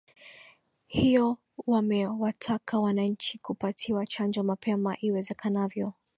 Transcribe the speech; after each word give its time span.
hiyo 0.87 1.37
wamewataka 1.67 2.79
wananchi 2.79 3.37
kupatiwa 3.39 4.05
chanjo 4.05 4.43
mapema 4.43 4.97
iwezekanavyo 5.01 5.93